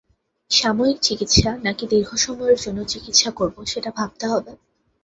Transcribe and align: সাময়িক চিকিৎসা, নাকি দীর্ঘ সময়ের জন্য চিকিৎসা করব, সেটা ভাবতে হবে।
সাময়িক 0.51 0.97
চিকিৎসা, 1.01 1.51
নাকি 1.63 1.83
দীর্ঘ 1.87 2.09
সময়ের 2.17 2.59
জন্য 2.61 2.79
চিকিৎসা 2.85 3.29
করব, 3.31 3.55
সেটা 3.65 3.89
ভাবতে 3.91 4.25
হবে। 4.27 4.51